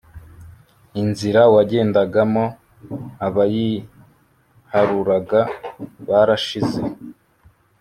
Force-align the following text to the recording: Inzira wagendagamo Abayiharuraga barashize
Inzira 1.01 1.41
wagendagamo 1.53 2.43
Abayiharuraga 3.25 5.41
barashize 6.07 6.81